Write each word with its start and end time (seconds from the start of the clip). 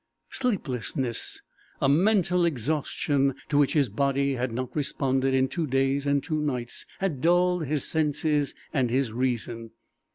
Sleeplessness 0.31 1.43
a 1.79 1.87
mental 1.87 2.43
exhaustion 2.43 3.35
to 3.49 3.59
which 3.59 3.73
his 3.73 3.87
body 3.87 4.33
had 4.33 4.51
not 4.51 4.75
responded 4.75 5.35
in 5.35 5.47
two 5.47 5.67
days 5.67 6.07
and 6.07 6.23
two 6.23 6.41
nights 6.41 6.87
had 6.97 7.21
dulled 7.21 7.67
his 7.67 7.87
senses 7.87 8.55
and 8.73 8.89
his 8.89 9.13
reason. 9.13 9.69